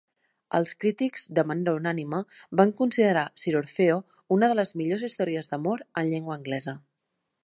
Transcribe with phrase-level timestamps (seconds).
[0.59, 2.21] Els crítics, de manera unànime,
[2.61, 3.99] van considerar "Sir Orfeo"
[4.37, 6.75] una de les millors històries d'amor en llengua anglesa.